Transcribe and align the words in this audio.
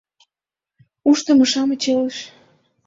—Ушдымо-шамыч 1.09 1.81
Элыш. 1.93 2.17